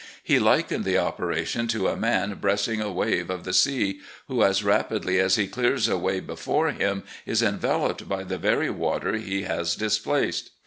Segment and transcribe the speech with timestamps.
[0.23, 4.63] He likened the operation to a man breasting a wave of the sea, who, as
[4.63, 9.43] rapidly as he clears a way before him, is enveloped by the very water he
[9.43, 10.49] has displaced.